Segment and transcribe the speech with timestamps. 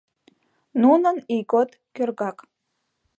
[0.81, 2.37] Нунын ийгот кӧргак.